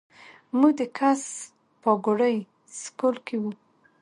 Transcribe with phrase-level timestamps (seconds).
[0.57, 1.21] مونږ د کس
[1.81, 2.35] پاګوړۍ
[2.81, 3.51] سکول کښې وو